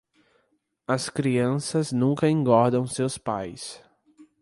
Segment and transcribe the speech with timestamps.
[0.87, 3.83] As crianças nunca engordam seus pais.